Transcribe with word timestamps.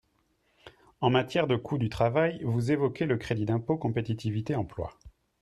En 0.99 1.11
matière 1.11 1.45
de 1.45 1.55
coût 1.55 1.77
du 1.77 1.87
travail, 1.87 2.41
vous 2.43 2.71
évoquez 2.71 3.05
le 3.05 3.17
crédit 3.17 3.45
d’impôt 3.45 3.77
compétitivité 3.77 4.55
emploi. 4.55 4.97